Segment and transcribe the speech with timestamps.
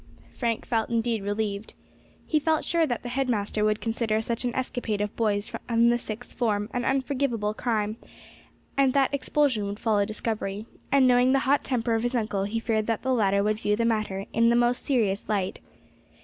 [0.33, 1.75] Frank felt indeed relieved.
[2.25, 5.79] He felt sure that the head master would consider such an escapade by boys of
[5.89, 7.97] the Sixth Form an unforgivable crime,
[8.75, 12.59] and that expulsion would follow discovery; and knowing the hot temper of his uncle, he
[12.59, 15.59] feared that the latter would view the matter in the most serious light.